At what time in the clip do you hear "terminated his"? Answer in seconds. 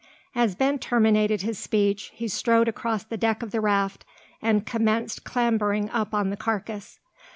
0.79-1.59